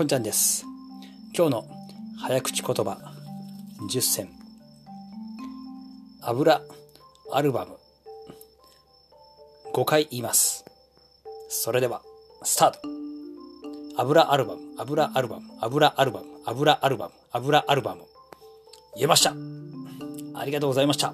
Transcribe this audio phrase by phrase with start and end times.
[0.00, 0.64] こんちゃんです。
[1.36, 1.64] 今日の
[2.22, 2.96] 早口言葉
[3.86, 4.30] 10選。
[6.22, 6.62] 油
[7.30, 7.76] アルバム。
[9.74, 10.64] 5回言います。
[11.50, 12.00] それでは、
[12.42, 12.78] スタート。
[13.98, 18.00] 油アルバム、油アルバム、油アルバム、油アルバム、油アルバム。
[18.94, 19.34] 言えました。
[20.34, 21.12] ありがとうございました。